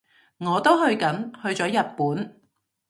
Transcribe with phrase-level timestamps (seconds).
[0.39, 2.41] 我都去緊，去咗日本